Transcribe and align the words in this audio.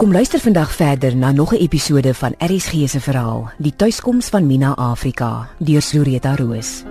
Kom 0.00 0.12
luister 0.12 0.40
vandag 0.40 0.72
verder 0.72 1.16
na 1.16 1.32
nog 1.32 1.52
'n 1.52 1.56
episode 1.56 2.14
van 2.14 2.34
RSG 2.38 2.88
se 2.88 3.00
verhaal, 3.00 3.50
Die 3.58 3.76
tuiskoms 3.76 4.26
van 4.26 4.46
Mina 4.46 4.74
Afrika, 4.74 5.48
deur 5.58 5.80
Floretta 5.80 6.34
Roos. 6.34 6.82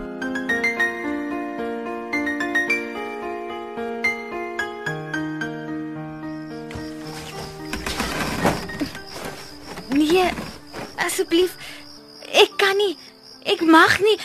Nee, 9.89 10.29
asseblief. 10.95 11.55
Ek 12.31 12.51
kan 12.57 12.77
nie. 12.77 12.97
Ek 13.43 13.61
mag 13.61 13.99
nie. 13.99 14.19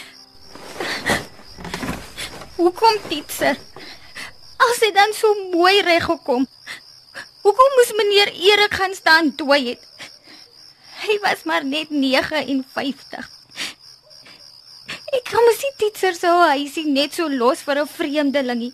Hoekom 2.57 2.97
ditser? 3.09 3.57
As 4.57 4.79
hy 4.81 4.93
dan 4.93 5.13
so 5.13 5.35
mooi 5.51 5.81
reg 5.81 6.05
gekom. 6.05 6.47
Hoekom 7.55 7.75
moes 7.79 7.91
meneer 7.95 8.31
Erik 8.35 8.73
gaan 8.75 8.95
staan 8.95 9.29
toe 9.39 9.55
het? 9.55 9.83
Hy 11.05 11.19
was 11.23 11.45
maar 11.47 11.63
net 11.63 11.91
59. 11.95 13.29
Ek 15.15 15.29
kan 15.29 15.45
mos 15.47 15.61
nie 15.63 15.71
ditser 15.85 16.17
so 16.19 16.33
hy 16.43 16.65
sien 16.67 16.91
net 16.97 17.15
so 17.15 17.29
los 17.31 17.63
vir 17.63 17.79
'n 17.83 17.93
vreemdelingie. 17.93 18.73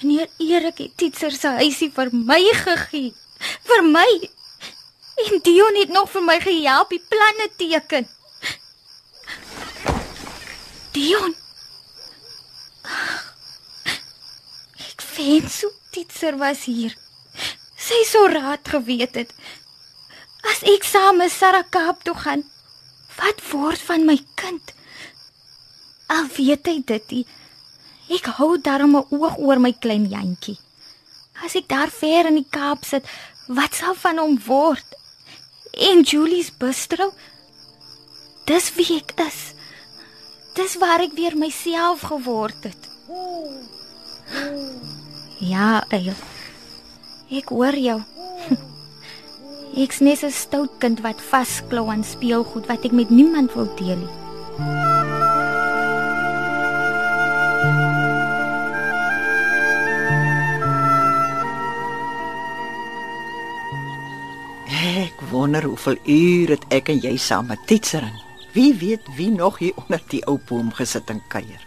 Meneer 0.00 0.30
Erik 0.38 0.78
het 0.78 0.96
ditser 0.96 1.36
se 1.36 1.52
huisie 1.60 1.90
vir 1.98 2.08
my 2.12 2.40
gegee. 2.62 3.12
Vir 3.68 3.84
my. 3.84 4.08
En 5.26 5.38
Dion 5.44 5.76
het 5.82 5.92
nog 5.92 6.08
vir 6.16 6.24
my 6.30 6.40
gehelp 6.40 6.88
die 6.96 7.04
planne 7.12 7.48
teken. 7.58 8.08
Dion. 10.96 11.36
Ek 14.88 15.08
wens 15.16 15.60
so 15.60 15.81
Titser 15.92 16.38
was 16.40 16.64
hier. 16.64 16.94
Sy 17.76 17.98
sou 18.08 18.24
raad 18.32 18.68
geweet 18.74 19.18
het. 19.20 19.32
As 20.48 20.62
ek 20.72 20.86
saam 20.88 21.20
met 21.20 21.32
Sarah 21.34 21.66
Kaap 21.68 22.00
toe 22.06 22.14
gaan, 22.16 22.44
wat 23.18 23.42
word 23.50 23.82
van 23.90 24.06
my 24.08 24.16
kind? 24.40 24.72
Al 26.08 26.30
weet 26.36 26.66
hy 26.70 26.78
dit, 26.88 27.12
nie, 27.12 27.26
ek 28.16 28.30
hou 28.38 28.56
daarom 28.56 28.96
'n 28.96 29.06
oog 29.18 29.36
oor 29.38 29.60
my 29.60 29.72
klein 29.72 30.08
jantjie. 30.08 30.58
As 31.44 31.54
ek 31.60 31.68
daar 31.68 31.90
ver 31.90 32.26
in 32.26 32.40
die 32.40 32.50
Kaap 32.50 32.84
sit, 32.84 33.04
wat 33.48 33.74
sal 33.74 33.94
van 33.94 34.18
hom 34.18 34.38
word? 34.46 34.96
En 35.72 36.02
Julie's 36.02 36.50
bistro. 36.50 37.12
Dis 38.46 38.72
wie 38.76 38.96
ek 38.96 39.12
is. 39.28 39.54
Dis 40.54 40.76
waar 40.76 41.00
ek 41.00 41.12
weer 41.16 41.36
myself 41.36 42.00
geword 42.12 42.64
het. 42.64 42.82
Ja, 45.38 45.84
eie. 45.88 46.14
Ek 47.32 47.48
hoor 47.48 47.76
jou. 47.76 48.00
Ek's 49.82 50.00
net 50.04 50.22
'n 50.22 50.30
stout 50.30 50.78
kind 50.78 51.00
wat 51.00 51.20
vasklou 51.20 51.88
aan 51.88 52.04
speelgoed 52.04 52.66
wat 52.68 52.84
ek 52.84 52.92
met 52.92 53.10
niemand 53.10 53.54
wil 53.54 53.68
deel 53.76 53.96
nie. 53.96 54.12
Ek 65.02 65.20
wonder 65.30 65.64
hoeveel 65.64 65.96
ure 66.04 66.56
het 66.56 66.64
ek 66.68 66.88
en 66.92 67.00
jy 67.00 67.16
saam 67.16 67.46
met 67.46 67.60
Titser 67.66 68.02
in. 68.02 68.18
Wie 68.52 68.74
weet 68.74 69.06
wie 69.16 69.30
nog 69.30 69.58
hier 69.58 69.72
onder 69.80 70.02
die 70.08 70.20
ou 70.28 70.38
boom 70.48 70.72
gesit 70.72 71.10
en 71.10 71.22
kuier. 71.28 71.62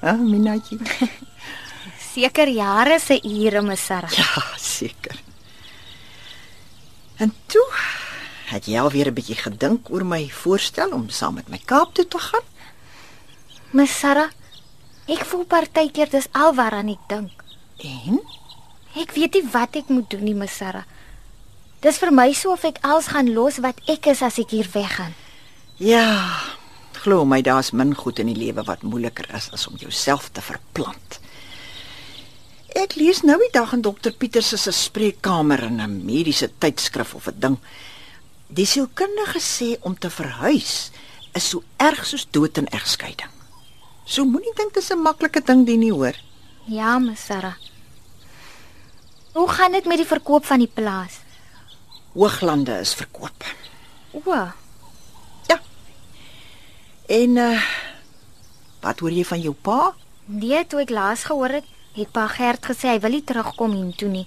Ah, 0.00 0.16
Minatjie. 0.16 0.80
Seker 2.14 2.48
jare 2.48 2.98
se 2.98 3.20
ure, 3.22 3.62
my 3.62 3.76
Sarah. 3.76 4.10
Ja, 4.10 4.42
seker. 4.58 5.18
En 7.20 7.32
toe 7.46 7.66
het 8.50 8.66
jy 8.66 8.80
al 8.80 8.90
weer 8.90 9.06
'n 9.10 9.14
bietjie 9.14 9.36
gedink 9.36 9.90
oor 9.90 10.04
my 10.04 10.28
voorstel 10.30 10.90
om 10.92 11.08
saam 11.08 11.34
met 11.34 11.48
my 11.48 11.58
Kaap 11.64 11.94
toe 11.94 12.08
te 12.08 12.18
gaan? 12.18 12.42
My 13.72 13.86
Sarah, 13.86 14.30
ek 15.06 15.24
voel 15.24 15.44
partykeer 15.44 16.10
dis 16.10 16.26
alwaaraan 16.32 16.88
ek 16.88 17.08
dink. 17.08 17.44
En 17.78 18.20
Ek 18.96 19.12
weet 19.14 19.34
nie 19.34 19.46
wat 19.52 19.76
ek 19.76 19.88
moet 19.88 20.10
doen 20.10 20.24
nie, 20.24 20.34
my 20.34 20.46
Sarah. 20.46 20.82
Dis 21.80 21.98
vir 21.98 22.10
my 22.10 22.32
so 22.32 22.50
of 22.52 22.64
ek 22.64 22.78
alles 22.82 23.06
gaan 23.06 23.32
los 23.32 23.58
wat 23.58 23.78
ek 23.86 24.06
is 24.06 24.22
as 24.22 24.38
ek 24.38 24.50
hier 24.50 24.66
weggaan. 24.72 25.14
ja, 25.78 26.40
glo 26.92 27.24
my, 27.24 27.40
daar's 27.42 27.70
min 27.70 27.94
goed 27.94 28.18
in 28.18 28.26
die 28.26 28.34
lewe 28.36 28.64
wat 28.64 28.82
moeiliker 28.82 29.34
is 29.34 29.48
as 29.52 29.66
om 29.68 29.76
jouself 29.76 30.28
te 30.32 30.40
verplant. 30.40 31.19
Ek 32.80 32.94
lees 32.96 33.20
nou 33.26 33.36
die 33.40 33.50
dag 33.52 33.74
in 33.76 33.82
dokter 33.84 34.14
Pieter 34.16 34.44
se 34.46 34.56
spreekkamer 34.72 35.62
in 35.66 35.80
'n 35.80 36.04
mediese 36.06 36.48
tydskrif 36.58 37.14
of 37.14 37.26
'n 37.28 37.40
ding. 37.40 37.58
Die 38.48 38.66
sielkundige 38.66 39.40
sê 39.40 39.76
om 39.82 39.98
te 39.98 40.10
verhuis 40.10 40.90
is 41.34 41.48
so 41.48 41.62
erg 41.76 42.06
soos 42.06 42.26
dood 42.30 42.58
en 42.58 42.66
egskeiding. 42.66 43.30
So 44.04 44.24
moenie 44.24 44.54
dink 44.56 44.74
dis 44.74 44.90
'n 44.90 45.02
maklike 45.02 45.40
ding 45.44 45.66
die 45.66 45.76
nie 45.76 45.92
hoor. 45.92 46.16
Ja, 46.66 46.98
my 46.98 47.14
Sarah. 47.14 47.56
Hoe 49.32 49.48
gaan 49.48 49.72
dit 49.72 49.84
met 49.84 49.96
die 49.96 50.06
verkoop 50.06 50.44
van 50.44 50.58
die 50.58 50.72
plaas? 50.74 51.20
Hooglande 52.14 52.80
is 52.80 52.94
verkoop. 52.94 53.44
O, 54.12 54.50
En 57.10 57.36
uh 57.36 57.62
wat 58.80 59.00
hoor 59.00 59.10
jy 59.10 59.24
van 59.24 59.40
jou 59.40 59.54
pa? 59.54 59.94
nee, 60.24 60.66
toe 60.66 60.80
ek 60.80 60.90
laas 60.94 61.24
gehoor 61.26 61.50
het, 61.58 61.64
het 62.00 62.12
Pa 62.12 62.26
Gert 62.28 62.66
gesê 62.66 62.94
hy 62.94 63.00
wil 63.00 63.16
nie 63.16 63.24
terugkom 63.24 63.76
hiertoe 63.76 64.08
nie. 64.08 64.26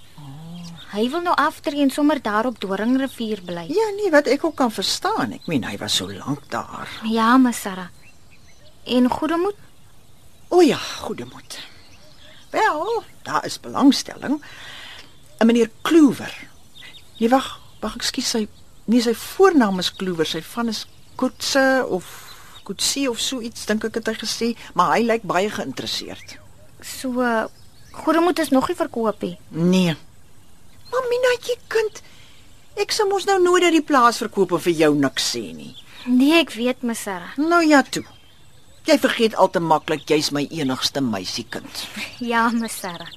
Hy 0.94 1.08
wil 1.10 1.24
nou 1.26 1.34
aftree 1.34 1.82
en 1.82 1.90
sommer 1.90 2.20
daar 2.22 2.46
op 2.46 2.60
Doringrivier 2.62 3.40
bly. 3.42 3.64
Ja, 3.66 3.86
nee, 3.96 4.10
wat 4.14 4.28
ek 4.30 4.44
ook 4.46 4.54
kan 4.60 4.70
verstaan. 4.70 5.32
Ek 5.34 5.48
meen 5.50 5.66
hy 5.66 5.74
was 5.80 5.96
so 5.98 6.06
lank 6.06 6.46
daar. 6.52 6.90
Ja, 7.10 7.34
my 7.36 7.50
Sarah. 7.52 7.90
En 8.86 9.08
goedemoed? 9.10 9.58
O 10.54 10.60
ja, 10.62 10.78
goedemoed. 10.78 11.58
Wel, 12.54 13.02
daar 13.26 13.44
is 13.44 13.60
belangstelling. 13.60 14.38
'n 15.38 15.46
Meneer 15.46 15.70
Kloewer. 15.82 16.34
Nee, 17.18 17.28
wag, 17.28 17.60
wag, 17.80 17.96
ekskuus, 17.96 18.30
sy 18.30 18.46
nie 18.84 19.00
sy 19.02 19.14
voornaam 19.14 19.78
is 19.82 19.90
Kloewer, 19.92 20.26
sy 20.26 20.42
van 20.42 20.68
is 20.68 20.86
Koetse 21.16 21.84
of 21.88 22.06
Koetsie 22.64 23.10
of 23.10 23.20
so 23.20 23.40
iets 23.40 23.66
dink 23.66 23.84
ek 23.84 23.98
het 24.00 24.06
hy 24.06 24.14
gesê, 24.14 24.48
maar 24.74 24.94
hy 24.94 25.02
lyk 25.04 25.26
baie 25.28 25.50
geïnteresseerd. 25.50 26.38
So 26.80 27.26
goedemoed 28.02 28.38
is 28.38 28.50
nog 28.50 28.68
nie 28.68 28.76
verkoop 28.76 29.22
nie. 29.22 29.36
Nee. 29.48 29.94
Maar 30.90 31.06
Minaatjie 31.10 31.56
kind, 31.72 32.02
ek 32.80 32.92
sou 32.94 33.06
mos 33.08 33.26
nou 33.28 33.38
nooit 33.42 33.62
dat 33.62 33.74
die 33.74 33.82
plaas 33.82 34.18
verkoop 34.22 34.52
en 34.56 34.62
vir 34.66 34.76
jou 34.78 34.92
niks 34.98 35.30
sê 35.34 35.44
nie. 35.54 35.72
Nee, 36.06 36.40
ek 36.42 36.52
weet, 36.58 36.82
my 36.84 36.94
Sarah. 36.94 37.32
Nou 37.40 37.62
ja 37.64 37.82
toe. 37.82 38.04
Jy 38.84 38.98
vergeet 39.00 39.36
al 39.40 39.48
te 39.48 39.60
maklik 39.64 40.04
jy's 40.10 40.28
my 40.36 40.44
enigste 40.52 41.00
meisiekind. 41.00 41.86
Ja, 42.32 42.50
my 42.52 42.68
Sarah. 42.68 43.08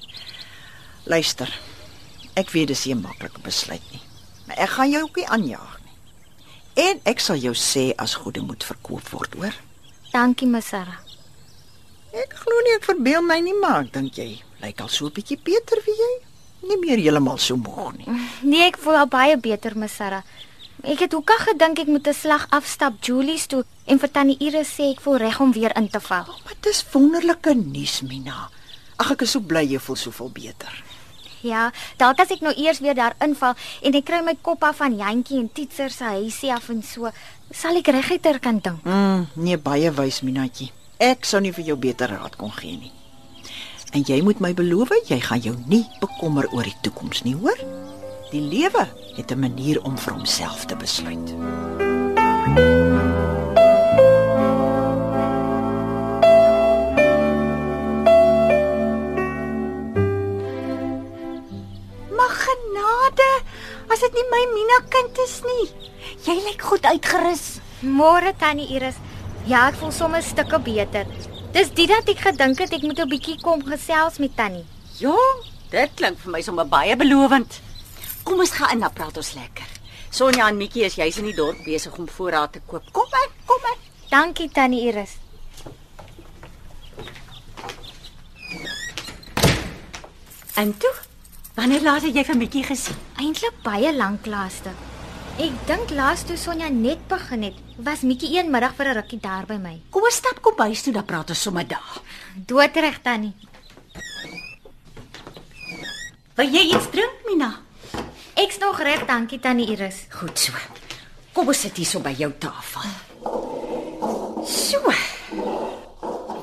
Luister. 1.04 1.52
Ek 2.38 2.50
weet 2.54 2.68
dis 2.72 2.86
nie 2.86 2.94
'n 2.94 3.02
maklike 3.02 3.40
besluit 3.42 3.82
nie. 3.92 4.00
Maar 4.46 4.56
ek 4.64 4.70
gaan 4.70 4.90
jou 4.90 5.02
ook 5.02 5.16
nie 5.16 5.26
aanjaag 5.28 5.78
nie. 5.84 5.94
En 6.88 7.00
ek 7.04 7.20
sal 7.20 7.36
jou 7.36 7.54
sê 7.54 7.92
as 7.98 8.14
goede 8.14 8.40
moed 8.40 8.64
verkoop 8.64 9.08
word, 9.12 9.34
hoor? 9.34 9.54
Dankie, 10.12 10.46
my 10.48 10.60
Sarah. 10.60 11.00
Ek 12.12 12.32
glo 12.32 12.60
nie 12.64 12.76
ek 12.76 12.84
verbeel 12.88 13.22
my 13.22 13.40
nie, 13.40 13.54
maar 13.60 13.84
dink 13.84 14.16
jy 14.16 14.40
lyk 14.62 14.80
al 14.80 14.88
so 14.88 15.06
'n 15.06 15.12
bietjie 15.12 15.38
beter 15.42 15.78
wie 15.86 15.94
jy. 15.94 16.12
Nie 16.68 16.78
meer 16.78 16.98
heeltemal 16.98 17.38
so 17.38 17.56
moeg 17.56 17.96
nie. 17.96 18.06
Nee, 18.50 18.66
ek 18.66 18.78
voel 18.78 18.96
al 18.96 19.06
baie 19.06 19.36
beter, 19.36 19.76
my 19.76 19.86
Sarah. 19.86 20.22
Ek 20.82 21.00
het 21.02 21.12
hoeka 21.12 21.34
gedink 21.42 21.78
ek 21.78 21.88
moet 21.88 22.06
'n 22.06 22.14
slag 22.14 22.46
afstap 22.50 23.02
Julie's 23.02 23.46
toe 23.46 23.64
en 23.86 23.98
vir 23.98 24.10
tannie 24.10 24.38
Iris 24.38 24.74
sê 24.78 24.90
ek 24.94 25.00
voel 25.00 25.16
reg 25.18 25.40
om 25.40 25.52
weer 25.52 25.76
in 25.76 25.88
te 25.88 26.00
val. 26.00 26.26
Maar 26.44 26.58
dis 26.60 26.84
wonderlike 26.92 27.54
nuus, 27.54 28.02
Mina. 28.02 28.50
Ag 28.96 29.10
ek 29.10 29.22
is 29.22 29.30
so 29.30 29.40
bly 29.40 29.64
jy 29.66 29.78
voel 29.78 29.96
soveel 29.96 30.30
beter. 30.30 30.84
Ja, 31.42 31.70
dalk 31.98 32.18
as 32.18 32.30
ek 32.34 32.40
nou 32.42 32.52
eers 32.56 32.80
weer 32.82 32.94
daar 32.94 33.14
inval 33.22 33.54
en 33.82 33.94
ek 33.94 34.04
kry 34.04 34.22
my 34.26 34.34
kop 34.42 34.62
af 34.66 34.76
van 34.82 34.96
Jantjie 34.96 35.38
en 35.38 35.50
Titser 35.52 35.90
se 35.90 36.04
huisie 36.04 36.52
af 36.52 36.68
en 36.70 36.82
so, 36.82 37.10
sal 37.54 37.76
ek 37.76 37.88
reguiter 37.94 38.40
kan 38.40 38.58
dink. 38.58 38.82
Mm, 38.84 39.26
nee, 39.34 39.56
baie 39.56 39.90
wys, 39.90 40.22
Minaatjie. 40.22 40.72
Ek 40.98 41.24
sou 41.24 41.40
nie 41.40 41.52
vir 41.52 41.64
jou 41.64 41.76
beter 41.76 42.10
raad 42.10 42.36
kon 42.36 42.50
gee 42.50 42.76
nie. 42.76 42.92
En 43.96 44.04
jy 44.04 44.18
moet 44.20 44.40
my 44.44 44.50
beloof, 44.52 44.90
jy 45.08 45.16
gaan 45.24 45.40
jou 45.40 45.54
nie 45.70 45.84
bekommer 46.02 46.48
oor 46.52 46.66
die 46.66 46.76
toekoms 46.84 47.22
nie, 47.24 47.32
hoor? 47.40 47.56
Die 48.28 48.42
lewe 48.44 48.84
het 49.16 49.32
'n 49.32 49.40
manier 49.40 49.82
om 49.82 49.96
vir 49.96 50.12
homself 50.12 50.64
te 50.64 50.76
besluit. 50.76 51.28
Maar 62.16 62.34
genade, 62.44 63.30
as 63.88 64.00
dit 64.00 64.12
nie 64.12 64.28
my 64.30 64.44
Mina 64.52 64.78
kind 64.88 65.18
is 65.18 65.40
nie. 65.44 65.68
Jy 66.24 66.42
lyk 66.44 66.62
goed 66.62 66.84
uitgerus. 66.84 67.60
Môre 67.80 68.36
tannie 68.36 68.68
Iris. 68.68 68.96
Ja, 69.46 69.68
ek 69.68 69.74
voel 69.74 69.92
sommer 69.92 70.22
stukke 70.22 70.58
beter. 70.58 71.06
Dis 71.52 71.70
dit 71.72 71.88
dat 71.88 72.08
ek 72.12 72.20
gedink 72.20 72.58
het 72.60 72.74
ek 72.76 72.82
moet 72.84 72.98
'n 73.00 73.08
bietjie 73.08 73.40
kom 73.40 73.62
gesels 73.64 74.18
met 74.18 74.36
tannie. 74.36 74.66
Ja, 74.98 75.16
dit 75.70 75.90
klink 75.94 76.18
vir 76.18 76.30
my 76.32 76.42
sommer 76.42 76.66
baie 76.66 76.96
belovend. 76.96 77.60
Kom 78.22 78.38
ons 78.38 78.50
gaan 78.50 78.70
in, 78.72 78.80
dan 78.80 78.92
praat 78.92 79.16
ons 79.16 79.32
lekker. 79.32 79.66
Sonja 80.10 80.48
en 80.48 80.56
Mikkie 80.56 80.84
is 80.84 80.94
juis 80.94 81.18
in 81.18 81.24
die 81.24 81.34
dorp 81.34 81.64
besig 81.64 81.96
om 81.98 82.08
voorraad 82.08 82.52
te 82.52 82.60
koop. 82.66 82.82
Kom 82.92 83.06
in, 83.22 83.30
kom 83.46 83.60
in. 83.72 83.78
Dankie 84.10 84.50
tannie 84.50 84.86
Iris. 84.88 85.16
En 90.54 90.76
toe, 90.78 90.94
wanneer 91.54 91.82
laas 91.82 92.02
het 92.02 92.14
jy 92.14 92.24
vir 92.24 92.36
Mikkie 92.36 92.64
gesien? 92.64 92.96
Eintlik 93.16 93.62
baie 93.62 93.94
lank 93.94 94.26
laaste. 94.26 94.70
Ek 95.38 95.54
dink 95.68 95.92
laas 95.94 96.24
toe 96.26 96.34
Sonja 96.34 96.66
net 96.66 97.04
begin 97.06 97.44
het, 97.46 97.58
was 97.86 98.00
Mikkie 98.02 98.32
een 98.34 98.48
middag 98.50 98.72
vir 98.74 98.88
'n 98.90 98.94
rukkie 98.98 99.20
daar 99.22 99.46
by 99.46 99.54
my. 99.54 99.80
Kom 99.90 100.02
ons 100.02 100.14
stap 100.14 100.42
kom 100.42 100.54
bys 100.56 100.82
toe, 100.82 100.92
dan 100.92 101.04
praat 101.04 101.30
ons 101.30 101.42
sommer 101.42 101.66
daar. 101.66 102.00
Doodreg 102.34 102.98
tannie. 103.02 103.34
Wil 106.34 106.48
jy 106.50 106.74
iets 106.74 106.90
drink, 106.90 107.14
Mina? 107.26 107.60
Ek's 108.34 108.58
nog 108.58 108.80
reg, 108.80 109.06
dankie 109.06 109.38
tannie 109.38 109.70
Iris. 109.70 110.06
Goed 110.10 110.38
so. 110.38 110.52
Kom 111.32 111.46
ons 111.46 111.60
sit 111.60 111.76
hier 111.76 111.86
so 111.86 112.00
by 112.00 112.14
jou 112.18 112.32
tafel. 112.38 112.82
So. 114.44 114.92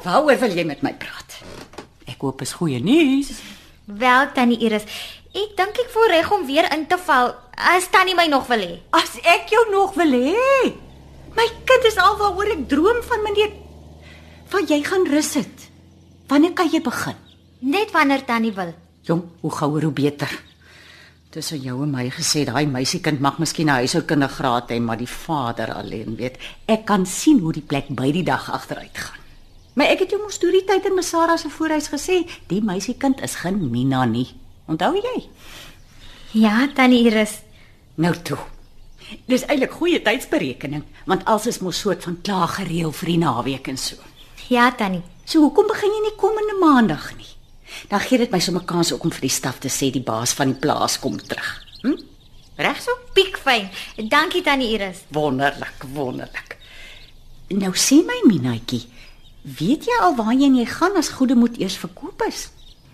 Waaroor 0.03 0.39
wil 0.39 0.56
jy 0.56 0.63
met 0.63 0.81
my 0.81 0.94
praat? 0.94 1.39
Ek 2.07 2.21
hoop 2.21 2.41
is 2.41 2.53
goeie 2.53 2.80
nuus. 2.80 3.41
Wel 3.86 4.31
tannie 4.31 4.59
Iris, 4.59 4.83
ek 5.33 5.57
dink 5.57 5.77
ek 5.83 5.89
voel 5.89 6.07
reg 6.07 6.31
om 6.31 6.45
weer 6.45 6.71
in 6.74 6.88
te 6.88 6.98
val 6.98 7.36
as 7.55 7.87
tannie 7.91 8.15
my 8.15 8.27
nog 8.27 8.47
wil 8.47 8.59
hê. 8.59 8.79
As 8.91 9.17
ek 9.23 9.49
jou 9.49 9.63
nog 9.71 9.95
wil 9.95 10.11
hê. 10.11 10.73
My 11.35 11.47
kind 11.67 11.85
is 11.87 11.97
al 11.99 12.17
waaroor 12.19 12.51
ek 12.55 12.67
droom 12.71 13.01
van 13.03 13.23
meneer. 13.23 13.53
Van 14.51 14.67
jy 14.67 14.81
gaan 14.83 15.07
rus 15.09 15.31
sit. 15.35 15.69
Wanneer 16.29 16.53
kan 16.53 16.69
jy 16.71 16.81
begin? 16.81 17.17
Net 17.65 17.91
wanneer 17.91 18.25
tannie 18.25 18.53
wil. 18.55 18.73
Jong, 19.05 19.23
hoe 19.41 19.51
gouer 19.51 19.83
hoe 19.83 19.93
beter. 19.93 20.31
Tussen 21.35 21.59
jou 21.59 21.81
en 21.83 21.91
my 21.91 22.07
gesê 22.13 22.45
daai 22.47 22.65
meisiekind 22.65 23.19
mag 23.19 23.37
miskien 23.39 23.67
'n 23.67 23.81
huishoukundegraad 23.83 24.71
hê, 24.71 24.79
maar 24.79 24.97
die 24.97 25.09
vader 25.09 25.73
alleen 25.73 26.15
weet. 26.15 26.37
Ek 26.65 26.85
kan 26.85 27.05
sien 27.05 27.39
hoe 27.39 27.51
die 27.51 27.61
plek 27.61 27.87
by 27.89 28.11
die 28.11 28.23
dag 28.23 28.51
agteruit 28.51 28.97
gaan. 28.97 29.19
Maar 29.73 29.87
ek 29.87 29.99
het 29.99 30.09
jou 30.09 30.21
mos 30.21 30.39
deur 30.39 30.51
die 30.51 30.63
tyd 30.63 30.85
in 30.85 30.95
Masara 30.95 31.37
se 31.37 31.49
voorhuis 31.49 31.89
gesê, 31.91 32.23
die 32.47 32.61
meisiekind 32.61 33.21
is 33.21 33.35
geen 33.35 33.69
Mina 33.71 34.05
nie. 34.05 34.27
Onthou 34.67 34.95
jy? 34.95 35.27
Ja, 36.31 36.67
tannie 36.73 37.03
Iris. 37.05 37.44
Nou 37.95 38.13
toe. 38.27 38.38
Dis 39.30 39.45
eintlik 39.45 39.75
goeie 39.77 40.01
tydsberekening, 40.01 40.83
want 41.06 41.25
alles 41.30 41.47
is 41.53 41.62
mos 41.63 41.80
soort 41.80 42.03
van 42.03 42.18
klaar 42.25 42.50
gereël 42.57 42.92
vir 42.92 43.12
die 43.13 43.19
naweek 43.21 43.69
en 43.71 43.77
so. 43.77 43.95
Ja, 44.50 44.71
tannie. 44.75 45.03
So 45.25 45.42
hoekom 45.45 45.69
begin 45.69 45.94
jy 45.94 46.01
nie 46.06 46.18
komende 46.19 46.57
maandag 46.59 47.12
nie? 47.18 47.30
Dan 47.89 48.01
gee 48.03 48.19
dit 48.21 48.31
my 48.33 48.39
sommer 48.39 48.65
kans 48.65 48.92
ook 48.94 49.06
om 49.07 49.13
vir 49.13 49.27
die 49.27 49.33
staf 49.33 49.62
te 49.62 49.71
sê 49.74 49.89
die 49.94 50.03
baas 50.06 50.33
van 50.38 50.53
die 50.53 50.59
plaas 50.62 51.00
kom 51.01 51.18
terug. 51.18 51.50
Hm? 51.81 51.95
Reg 52.62 52.81
so? 52.81 52.94
Piekfyn. 53.13 53.69
Dankie 54.12 54.44
tannie 54.45 54.69
Iris. 54.75 55.03
Wonderlik, 55.15 55.88
wonderlik. 55.94 56.57
Nou 57.53 57.74
sê 57.77 58.01
my 58.06 58.21
Minaatjie, 58.25 58.86
weet 59.57 59.86
jy 59.89 59.98
al 60.01 60.15
waarheen 60.18 60.56
jy 60.57 60.65
gaan 60.69 60.98
as 60.98 61.13
goede 61.18 61.36
moet 61.38 61.59
eers 61.62 61.77
verkoop 61.77 62.25
is? 62.27 62.48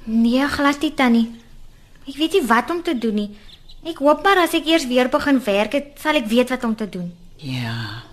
Nee, 0.04 0.48
glad 0.52 0.82
nie 0.84 0.94
tannie. 0.98 1.28
Ek 2.08 2.18
weet 2.18 2.36
nie 2.36 2.46
wat 2.50 2.72
om 2.74 2.82
te 2.84 2.98
doen 2.98 3.20
nie. 3.22 3.30
Ek 3.84 3.98
hoop 3.98 4.22
maar 4.24 4.44
as 4.44 4.54
ek 4.54 4.68
eers 4.70 4.86
weer 4.88 5.10
begin 5.10 5.40
werk, 5.44 5.74
het, 5.74 5.98
sal 6.02 6.20
ek 6.20 6.30
weet 6.30 6.54
wat 6.54 6.64
om 6.64 6.76
te 6.76 6.90
doen. 6.90 7.10
Ja. 7.42 8.04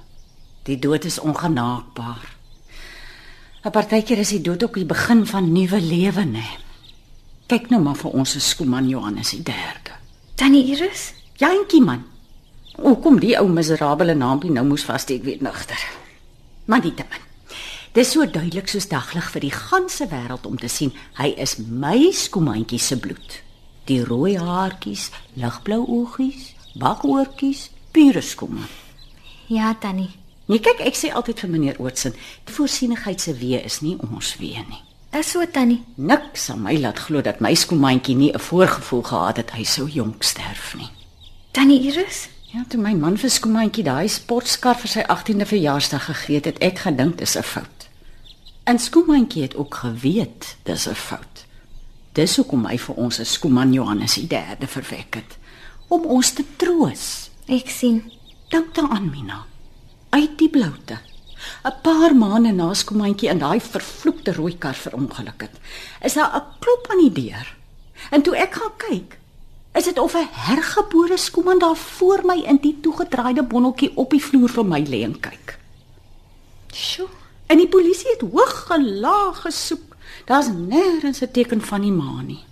Die 0.64 0.78
dood 0.78 1.04
is 1.04 1.18
ongenaakbaar. 1.18 2.36
'n 3.64 3.70
Partykeer 3.70 4.18
is 4.18 4.32
die 4.32 4.40
dood 4.40 4.62
ook 4.62 4.74
die 4.74 4.86
begin 4.86 5.26
van 5.26 5.52
nuwe 5.52 5.80
lewe, 5.80 6.24
né? 6.24 6.44
Kyk 7.46 7.70
nou 7.70 7.80
maar 7.82 7.96
vir 7.96 8.10
ons 8.10 8.48
skoeman 8.48 8.88
Johannes 8.88 9.30
die 9.30 9.42
3de. 9.42 9.92
Tannie 10.34 10.64
Iris? 10.64 11.12
Jantjie 11.36 11.80
man. 11.80 12.04
O, 12.76 12.96
kom 12.96 13.18
die 13.20 13.34
ou 13.38 13.48
miserabele 13.48 14.14
naampie 14.14 14.50
nou 14.50 14.64
moes 14.66 14.84
vassteek 14.84 15.24
weet 15.24 15.40
nigter. 15.40 15.80
Maar 16.64 16.80
te 16.80 17.04
min. 17.10 17.24
Dis 17.92 18.12
so 18.12 18.26
duidelik 18.26 18.68
soos 18.68 18.88
daglig 18.88 19.30
vir 19.32 19.40
die 19.40 19.54
ganse 19.54 20.06
wêreld 20.06 20.46
om 20.46 20.58
te 20.58 20.68
sien 20.68 20.92
hy 21.18 21.32
is 21.36 21.56
my 21.58 22.10
skoemantjie 22.12 22.78
se 22.78 22.98
bloed. 22.98 23.42
Die 23.88 24.04
rooi 24.04 24.36
haartjies, 24.36 25.10
ligblou 25.34 25.80
oogies, 25.86 26.54
bakoortjies, 26.76 27.70
pure 27.90 28.20
skoeman. 28.20 28.68
Ja, 29.48 29.72
tannie. 29.80 30.10
Nee, 30.48 30.60
kyk, 30.64 30.80
ek 30.84 30.96
sê 30.96 31.10
altyd 31.12 31.40
vir 31.44 31.50
meneer 31.52 31.80
Oortsen, 31.80 32.14
die 32.44 32.54
voorsienigheid 32.56 33.20
se 33.20 33.34
wee 33.36 33.60
is 33.64 33.80
nie 33.84 33.96
ons 34.00 34.34
wee 34.40 34.60
nie. 34.68 34.82
Is 35.16 35.30
so 35.32 35.44
tannie. 35.48 35.80
Niks 35.96 36.50
aan 36.52 36.62
my 36.66 36.74
laat 36.80 37.00
glo 37.06 37.22
dat 37.24 37.40
my 37.40 37.54
skoemantjie 37.56 38.16
nie 38.16 38.32
'n 38.32 38.40
voorgevoel 38.40 39.02
gehad 39.02 39.36
het 39.36 39.50
hy 39.50 39.64
sou 39.64 39.88
jonk 39.88 40.22
sterf 40.22 40.74
nie. 40.76 40.90
Tannie 41.52 41.80
Iris? 41.80 42.28
Ja, 42.52 42.64
toe 42.68 42.80
my 42.80 42.94
man 42.94 43.16
vir 43.16 43.30
skoemantjie 43.30 43.84
daai 43.84 44.08
sportskar 44.08 44.76
vir 44.76 44.88
sy 44.88 45.00
18de 45.00 45.46
verjaarsdag 45.46 46.04
gegee 46.04 46.34
het, 46.34 46.44
het 46.44 46.58
ek 46.58 46.78
gedink 46.78 47.18
dis 47.18 47.36
'n 47.36 47.42
fout. 47.42 47.88
En 48.64 48.78
skoemantjie 48.78 49.42
het 49.42 49.56
ook 49.56 49.74
geweet 49.74 50.56
dis 50.62 50.88
'n 50.88 50.94
fout. 50.94 51.37
Dis 52.18 52.34
hoekom 52.40 52.64
hy 52.66 52.74
vir 52.82 52.96
ons 52.98 53.20
'n 53.20 53.24
skoeman 53.24 53.72
Johannes 53.72 54.14
die 54.18 54.26
3de 54.26 54.66
verwek 54.66 55.14
het 55.14 55.38
om 55.88 56.02
ons 56.04 56.32
te 56.34 56.44
troos. 56.56 57.30
Ek 57.46 57.70
sien. 57.70 58.10
Dink 58.50 58.74
daaraan, 58.74 59.10
Mina. 59.10 59.46
Uit 60.10 60.38
die 60.38 60.48
bloute. 60.48 60.98
'n 61.64 61.74
Paar 61.82 62.14
maande 62.16 62.52
na 62.52 62.74
skoemantjie 62.74 63.30
in 63.30 63.38
daai 63.38 63.60
vervloekte 63.60 64.32
rooi 64.32 64.58
kar 64.58 64.74
verongeluk 64.74 65.40
het, 65.40 65.54
is 66.02 66.14
daar 66.14 66.34
'n 66.36 66.58
klop 66.58 66.86
aan 66.90 66.98
die 67.06 67.22
deur. 67.22 67.56
En 68.10 68.22
toe 68.22 68.34
ek 68.36 68.54
gaan 68.54 68.76
kyk, 68.76 69.18
is 69.74 69.84
dit 69.84 69.98
of 69.98 70.14
'n 70.14 70.28
hergebore 70.32 71.16
skoeman 71.16 71.58
daar 71.58 71.76
voor 71.76 72.20
my 72.24 72.42
in 72.42 72.58
die 72.60 72.80
toegedraaide 72.80 73.42
bonneltjie 73.42 73.96
op 73.96 74.10
die 74.10 74.24
vloer 74.24 74.48
vir 74.48 74.64
my 74.64 74.80
lê 74.82 75.02
en 75.04 75.20
kyk. 75.20 75.58
Sjoe. 76.72 77.08
En 77.46 77.56
die 77.58 77.68
polisie 77.68 78.10
het 78.10 78.20
hoog 78.20 78.70
en 78.70 78.98
laag 79.00 79.40
gesoek. 79.40 79.87
Daar's 80.28 80.48
nêrens 80.52 81.20
'n 81.24 81.30
teken 81.32 81.60
van 81.60 81.80
die 81.80 81.92
maan 81.92 82.26
nie. 82.26 82.44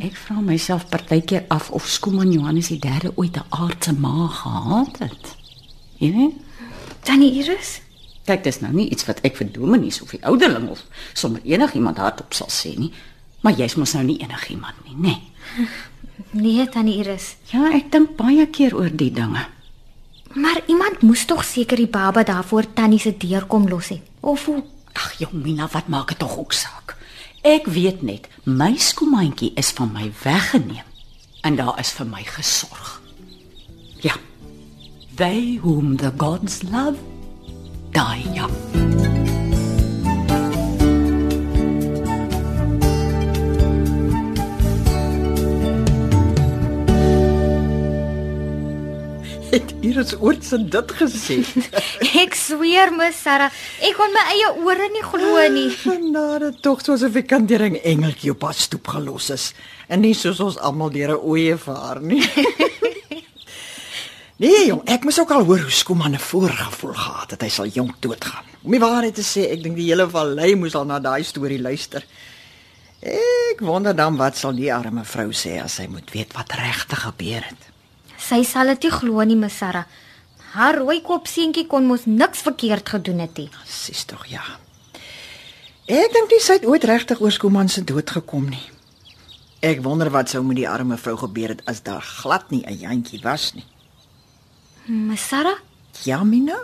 Ek 0.00 0.16
vra 0.16 0.40
myself 0.40 0.88
partykeer 0.88 1.44
af 1.48 1.70
of 1.70 1.86
skoeman 1.88 2.32
Johannes 2.32 2.68
die 2.68 2.78
3de 2.78 3.12
ooit 3.14 3.36
'n 3.36 3.46
aardse 3.48 3.92
ma 3.92 4.26
gehad 4.28 4.98
het. 4.98 5.36
Jy 5.96 6.12
weet? 6.12 6.34
Tannie 7.02 7.32
Iris? 7.32 7.80
Kyk, 8.24 8.44
dis 8.44 8.60
nou 8.60 8.72
nie 8.72 8.88
iets 8.90 9.06
wat 9.06 9.20
ek 9.20 9.36
vir 9.36 9.52
dominees 9.52 10.02
of 10.02 10.10
die 10.10 10.24
ouderling 10.24 10.68
of 10.68 10.84
sommer 11.12 11.40
enigiemand 11.44 11.96
hardop 11.96 12.34
sal 12.34 12.50
sê 12.50 12.78
nie. 12.78 12.92
Maar 13.40 13.52
jy's 13.52 13.74
mos 13.74 13.92
nou 13.92 14.04
nie 14.04 14.18
enigiemand 14.18 14.74
nie, 14.84 14.94
nê? 14.94 15.00
Nee. 15.56 15.66
Nee, 16.30 16.68
tannie 16.68 16.98
Iris. 16.98 17.36
Ja, 17.44 17.70
ek 17.72 17.92
dink 17.92 18.16
baie 18.16 18.46
keer 18.46 18.74
oor 18.76 18.90
die 18.92 19.10
dinge. 19.12 19.46
Maar 20.34 20.60
iemand 20.66 21.00
moes 21.02 21.24
tog 21.24 21.44
seker 21.44 21.76
die 21.76 21.86
baba 21.86 22.22
daarvoor 22.22 22.72
tannie 22.74 22.98
se 22.98 23.16
deur 23.16 23.44
kom 23.46 23.68
los 23.68 23.88
het. 23.88 24.00
Of 24.20 24.44
hoe? 24.44 24.62
Ag, 24.96 25.18
jong 25.20 25.42
Mina, 25.44 25.68
wat 25.72 25.88
maak 25.92 26.08
dit 26.08 26.18
tog 26.18 26.36
ook 26.38 26.52
saak? 26.52 26.96
Ek 27.46 27.68
weet 27.70 28.02
net, 28.02 28.28
my 28.42 28.74
skoemantjie 28.80 29.52
is 29.54 29.70
van 29.76 29.92
my 29.92 30.08
weggeneem 30.22 30.88
en 31.46 31.56
daar 31.56 31.78
is 31.78 31.92
vir 31.94 32.08
my 32.10 32.24
gesorg. 32.26 32.96
Ja. 34.02 34.16
They 35.14 35.60
whom 35.62 35.96
the 35.96 36.12
gods 36.16 36.62
love 36.62 36.98
die 37.92 38.24
young. 38.34 38.85
Het 49.56 49.72
Iris 49.80 50.12
Oortsen 50.20 50.66
dit 50.68 50.90
gesê? 50.98 51.36
Ek 52.22 52.34
sweer, 52.36 52.90
Miss 52.92 53.22
Sarah, 53.24 53.48
ek 53.80 53.94
kon 53.96 54.12
my 54.12 54.24
eie 54.34 54.48
ore 54.60 54.88
nie 54.92 55.04
glo 55.04 55.44
nie. 55.54 55.70
Genade 55.80 56.50
tog 56.60 56.82
soos 56.84 57.00
of 57.06 57.14
ek 57.16 57.30
kan 57.30 57.46
deur 57.48 57.64
'n 57.64 57.78
engeltjie 57.80 58.34
op 58.34 58.42
haar 58.44 58.58
stoep 58.58 58.90
gelos 58.92 59.30
is 59.32 59.46
en 59.88 60.02
nie 60.04 60.12
soos 60.12 60.42
ons 60.44 60.58
almal 60.60 60.92
deur 60.92 61.14
'n 61.14 61.24
ooievaar 61.24 62.02
nie. 62.04 62.20
nee, 64.42 64.66
jong, 64.68 64.82
ek 64.84 65.08
moes 65.08 65.20
ook 65.24 65.32
al 65.32 65.48
hoor 65.48 65.64
hoe 65.64 65.72
Skooman 65.72 66.12
'n 66.12 66.20
voorgevoel 66.20 66.92
gehad 66.92 67.32
het 67.32 67.40
hy 67.40 67.48
sal 67.48 67.72
jonk 67.72 67.96
doodgaan. 68.04 68.44
Om 68.60 68.76
die 68.76 68.84
waarheid 68.84 69.16
te 69.16 69.24
sê, 69.24 69.48
ek 69.56 69.62
dink 69.62 69.80
die 69.80 69.88
hele 69.88 70.04
vallei 70.04 70.52
moes 70.52 70.76
al 70.76 70.84
na 70.84 71.00
daai 71.00 71.24
storie 71.24 71.62
luister. 71.62 72.04
Ek 73.00 73.64
wonder 73.64 73.96
dan 73.96 74.20
wat 74.20 74.36
sal 74.36 74.52
die 74.52 74.68
arme 74.68 75.04
vrou 75.04 75.32
sê 75.32 75.56
as 75.64 75.80
sy 75.80 75.88
moet 75.88 76.12
weet 76.12 76.36
wat 76.36 76.52
regtig 76.52 77.08
gebeur 77.08 77.40
het. 77.40 77.75
Sy 78.28 78.42
sal 78.44 78.66
dit 78.74 78.82
nie 78.86 78.90
glo 78.92 79.22
nie, 79.24 79.36
Miss 79.36 79.58
Sarah. 79.60 79.84
Haar 80.56 80.78
rooi 80.80 81.00
kop 81.04 81.26
seentjie 81.28 81.66
kon 81.68 81.86
mos 81.86 82.06
niks 82.06 82.40
verkeerd 82.46 82.88
gedoen 82.88 83.20
het 83.20 83.36
nie. 83.38 83.50
Sis 83.68 84.04
tog 84.08 84.24
ja. 84.30 84.42
Ek 85.86 86.12
dink 86.14 86.30
nie 86.32 86.40
sy 86.42 86.56
het 86.58 86.64
ooit 86.66 86.84
regtig 86.88 87.20
oor 87.22 87.30
Skooman 87.34 87.68
se 87.70 87.84
dood 87.86 88.10
gekom 88.10 88.48
nie. 88.50 88.62
Ek 89.62 89.82
wonder 89.84 90.10
wat 90.10 90.30
sou 90.32 90.42
met 90.44 90.56
die 90.58 90.68
arme 90.68 90.96
vrou 90.98 91.16
gebeur 91.20 91.54
het 91.54 91.62
as 91.70 91.82
daar 91.86 92.02
glad 92.02 92.50
nie 92.50 92.64
'n 92.66 92.78
jantjie 92.78 93.20
was 93.22 93.52
nie. 93.54 93.64
Miss 94.86 95.28
Sarah, 95.28 95.58
Ja, 96.04 96.22
Mina? 96.24 96.56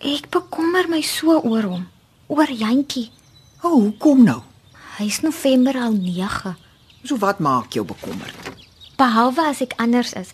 ek 0.00 0.30
bekommer 0.30 0.88
my 0.88 1.00
so 1.02 1.40
oor 1.40 1.62
hom. 1.62 1.88
Oor 2.28 2.46
Jantjie. 2.50 3.10
O, 3.62 3.68
oh, 3.68 3.80
hoe 3.82 3.92
kom 3.98 4.24
nou? 4.24 4.42
Hy's 4.98 5.20
November 5.22 5.76
al 5.76 5.92
9. 5.92 6.56
So 7.04 7.16
wat 7.18 7.38
maak 7.38 7.72
jou 7.72 7.84
bekommerd? 7.84 8.34
behalwe 8.96 9.42
as 9.48 9.60
ek 9.60 9.72
anders 9.78 10.12
is. 10.12 10.28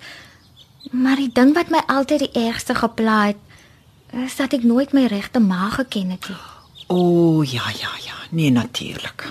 Maar 0.90 1.16
die 1.16 1.32
ding 1.32 1.54
wat 1.54 1.70
my 1.70 1.80
altyd 1.86 2.18
die 2.26 2.44
ergste 2.46 2.74
gepla 2.74 3.26
het, 3.26 3.36
is 4.24 4.36
dat 4.36 4.52
ek 4.56 4.62
nooit 4.64 4.92
my 4.96 5.06
regte 5.10 5.40
ma 5.40 5.68
geken 5.74 6.10
het 6.14 6.28
nie. 6.28 6.38
O, 6.88 6.96
oh, 6.96 7.44
ja 7.44 7.68
ja 7.80 7.90
ja, 8.04 8.14
nee 8.30 8.50
natuurlik. 8.50 9.26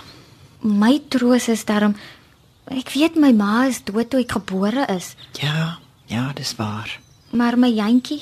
My 0.62 1.00
troos 1.10 1.48
is 1.48 1.66
daarom 1.66 1.96
ek 2.68 2.90
weet 2.94 3.16
my 3.16 3.32
ma 3.32 3.66
is 3.66 3.80
dood 3.84 4.10
toe 4.12 4.20
ek 4.22 4.32
gebore 4.38 4.86
is, 4.92 5.16
Ja, 5.42 5.78
ja, 6.06 6.32
dis 6.36 6.56
waar. 6.56 7.00
maar 7.32 7.58
my 7.58 7.70
jantjie, 7.72 8.22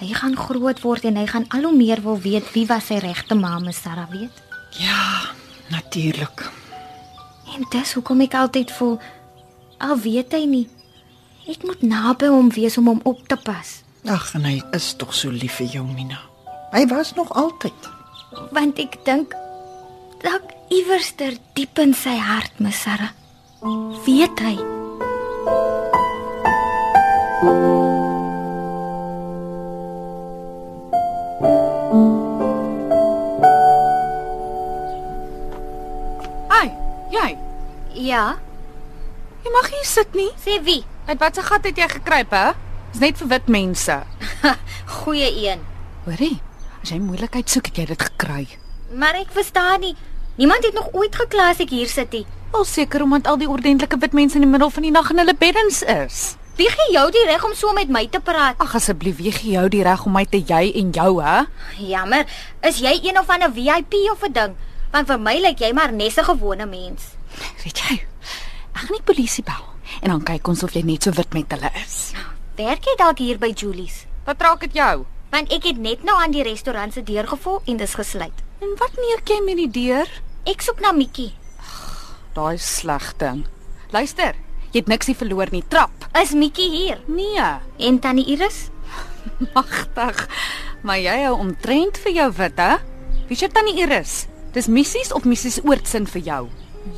hy 0.00 0.12
gaan 0.14 0.36
groot 0.36 0.80
word 0.80 1.04
en 1.04 1.16
hy 1.16 1.26
gaan 1.26 1.44
al 1.48 1.62
hoe 1.68 1.76
meer 1.76 2.00
wil 2.02 2.18
weet 2.18 2.52
wie 2.54 2.66
was 2.66 2.86
sy 2.86 2.98
regte 2.98 3.34
ma, 3.34 3.58
my 3.58 3.72
Sarah 3.72 4.08
weet. 4.10 4.32
Ja, 4.78 5.30
natuurlik. 5.68 6.50
En 7.54 7.66
dis 7.70 7.92
hoekom 7.92 8.20
ek 8.20 8.34
altyd 8.34 8.70
voel 8.72 8.98
al 9.78 9.96
weet 9.98 10.32
hy 10.32 10.44
nie. 10.46 10.68
Ek 11.50 11.62
moet 11.66 11.82
naby 11.82 12.28
hom 12.30 12.50
wees 12.54 12.76
om 12.80 12.86
hom 12.92 13.00
op 13.10 13.22
te 13.30 13.36
pas, 13.44 13.70
Ag, 14.08 14.30
en 14.38 14.46
hy 14.48 14.62
is 14.76 14.86
tog 14.96 15.10
so 15.12 15.28
lief 15.28 15.58
vir 15.60 15.66
jou, 15.74 15.82
Mina. 15.84 16.16
Hy 16.72 16.86
was 16.88 17.10
nog 17.18 17.32
altyd. 17.36 17.88
want 18.54 18.78
ek 18.78 18.94
dink 19.04 19.34
dalk 20.22 20.52
iewerster 20.72 21.34
diep 21.58 21.78
in 21.82 21.92
sy 21.94 22.14
hart, 22.16 22.60
my 22.62 22.70
Sarah, 22.70 23.10
weet 24.06 24.38
hy. 24.46 24.54
Ai, 36.50 36.68
jy. 37.14 37.28
Ja, 38.06 38.24
Jy 39.44 39.50
mag 39.54 39.70
hier 39.72 39.86
sit 39.88 40.14
nie. 40.14 40.28
sê 40.44 40.58
wie? 40.64 40.82
Uit 41.10 41.18
watter 41.18 41.42
gat 41.42 41.64
het 41.66 41.74
jy 41.74 41.86
gekruip, 41.90 42.30
hè? 42.30 42.50
Dis 42.92 43.00
net 43.02 43.16
vir 43.18 43.28
wit 43.32 43.48
mense. 43.50 43.94
Goeie 45.00 45.30
een. 45.42 45.62
Hoorie, 46.04 46.36
as 46.84 46.92
jy 46.92 47.00
moeilikheid 47.02 47.50
soek, 47.50 47.66
het 47.66 47.80
jy 47.80 47.86
dit 47.88 48.02
gekry. 48.06 48.44
Maar 48.94 49.16
ek 49.18 49.32
verstaan 49.34 49.82
nie. 49.82 49.96
Niemand 50.38 50.68
het 50.68 50.76
nog 50.78 50.92
ooit 50.94 51.16
gekla 51.18 51.48
as 51.50 51.62
ek 51.64 51.72
hier 51.74 51.90
sit 51.90 52.14
nie. 52.14 52.22
Al 52.54 52.62
seker 52.62 53.02
omdat 53.02 53.26
al 53.26 53.40
die 53.42 53.48
ordentlike 53.50 53.98
wit 54.04 54.14
mense 54.14 54.38
in 54.38 54.46
die 54.46 54.50
middel 54.52 54.70
van 54.70 54.86
die 54.86 54.92
nag 54.94 55.10
in 55.10 55.18
hulle 55.18 55.34
beddens 55.40 55.80
is. 55.82 56.20
Wie 56.60 56.68
gee 56.70 56.94
jou 56.94 57.02
die 57.10 57.24
reg 57.26 57.42
om 57.48 57.56
so 57.58 57.74
met 57.74 57.90
my 57.90 58.04
te 58.06 58.20
praat? 58.22 58.62
Ag 58.62 58.76
asseblief, 58.78 59.18
wie 59.18 59.34
gee 59.34 59.56
jou 59.56 59.66
die 59.72 59.82
reg 59.82 60.06
om 60.06 60.14
my 60.14 60.22
te 60.30 60.38
jy 60.38 60.60
en 60.78 60.94
jou, 60.94 61.08
hè? 61.26 61.40
Jammer, 61.90 62.30
is 62.70 62.78
jy 62.86 62.94
een 63.02 63.18
of 63.18 63.34
ander 63.34 63.50
VIP 63.50 63.98
of 64.14 64.22
'n 64.22 64.32
ding? 64.38 64.54
Want 64.94 65.10
vir 65.10 65.18
my 65.18 65.34
lyk 65.42 65.58
jy 65.58 65.72
maar 65.74 65.90
net 65.90 66.22
'n 66.22 66.30
gewone 66.30 66.66
mens. 66.70 67.18
Weet 67.66 67.82
jy? 67.82 67.98
Ek 68.70 68.86
gaan 68.86 68.94
die 68.94 69.02
polisie 69.02 69.42
bel 69.42 69.70
en 70.02 70.12
dan 70.14 70.22
kyk 70.22 70.48
ons 70.48 70.62
of 70.66 70.74
jy 70.74 70.82
net 70.86 71.06
so 71.06 71.14
wit 71.16 71.34
met 71.34 71.52
hulle 71.54 71.70
is. 71.82 72.12
Werk 72.60 72.84
jy 72.84 72.94
dalk 73.00 73.18
hier 73.22 73.38
by 73.40 73.52
Julie's? 73.56 74.04
Wat 74.26 74.42
raak 74.44 74.64
dit 74.66 74.74
jou? 74.76 75.04
Want 75.30 75.52
ek 75.54 75.68
het 75.70 75.78
net 75.78 76.02
nou 76.04 76.16
aan 76.18 76.34
die 76.34 76.44
restaurant 76.44 76.92
se 76.94 77.02
deur 77.06 77.28
gevolg 77.30 77.68
en 77.70 77.78
dis 77.80 77.94
gesluit. 77.94 78.42
En 78.60 78.74
wat 78.80 78.98
neer 78.98 79.22
jy 79.24 79.38
met 79.46 79.56
die 79.60 79.70
deur? 79.70 80.10
Ek 80.50 80.62
soek 80.64 80.82
na 80.84 80.92
Mikkie. 80.92 81.30
Daai 82.36 82.58
sleg 82.60 83.06
ding. 83.22 83.44
Luister, 83.94 84.36
jy 84.70 84.82
het 84.82 84.90
niks 84.92 85.08
nie 85.08 85.16
verloor 85.16 85.50
nie. 85.54 85.62
Trap. 85.72 86.06
Is 86.20 86.34
Mikkie 86.36 86.68
hier? 86.70 87.00
Nee. 87.08 87.46
En 87.88 87.98
tannie 88.02 88.26
Iris? 88.34 88.68
Magtig. 89.56 90.26
Maar 90.82 91.00
jy 91.00 91.16
hou 91.24 91.34
omtrent 91.46 91.98
vir 92.04 92.16
jou 92.20 92.30
wit, 92.38 92.60
hè? 92.60 92.76
Wie 93.26 93.38
is 93.38 93.44
jou 93.46 93.50
tannie 93.54 93.78
Iris? 93.80 94.24
Dis 94.54 94.68
missies 94.68 95.12
of 95.14 95.24
missies 95.24 95.60
Oortsin 95.64 96.08
vir 96.10 96.26
jou? 96.26 96.40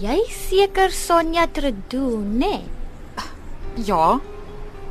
Jy 0.00 0.18
seker 0.32 0.94
Sonja 0.94 1.46
Trudeau, 1.52 2.22
né? 2.22 2.56
Nee? 2.58 2.81
Ja. 3.74 4.20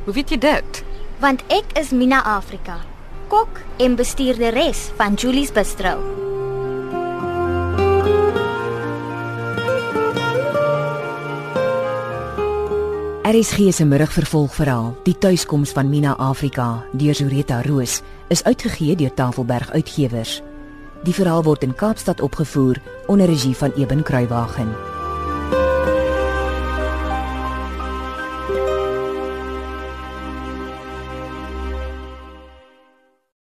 Hoe 0.04 0.12
weet 0.12 0.30
jy 0.30 0.38
dit? 0.38 0.84
Want 1.22 1.42
ek 1.54 1.76
is 1.78 1.92
Mina 1.94 2.22
Afrika, 2.26 2.80
kok 3.30 3.60
en 3.78 3.94
bestuurderes 3.94 4.90
van 4.98 5.14
Julie's 5.14 5.52
Bistro. 5.54 6.00
RSG 13.22 13.70
se 13.72 13.84
middagvervolgverhaal, 13.84 14.96
Die 15.02 15.18
tuiskoms 15.18 15.70
van 15.70 15.88
Mina 15.88 16.16
Afrika 16.16 16.84
deur 16.92 17.14
Zureta 17.14 17.62
Roos, 17.62 18.00
is 18.28 18.44
uitgegee 18.44 18.96
deur 18.96 19.14
Tafelberg 19.14 19.70
Uitgewers. 19.70 20.42
Die 21.02 21.14
verhaal 21.14 21.42
word 21.42 21.62
in 21.62 21.74
Kaapstad 21.74 22.20
opgevoer 22.20 22.82
onder 23.06 23.26
regie 23.26 23.56
van 23.56 23.72
Eben 23.72 24.02
Kruiwagen. 24.02 24.91